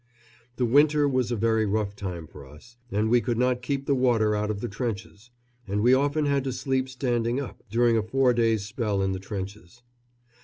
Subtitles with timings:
[0.55, 3.93] The winter was a very rough time for us, as we could not keep the
[3.93, 5.29] water out of the trenches,
[5.67, 9.19] and we often had to sleep standing up, during a four days' spell in the
[9.19, 9.83] trenches.